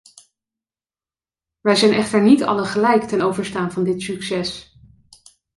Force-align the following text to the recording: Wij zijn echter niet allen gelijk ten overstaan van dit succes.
Wij 1.61 1.75
zijn 1.75 1.93
echter 1.93 2.21
niet 2.21 2.43
allen 2.43 2.65
gelijk 2.65 3.03
ten 3.03 3.21
overstaan 3.21 3.71
van 3.71 3.83
dit 3.83 4.01
succes. 4.01 4.79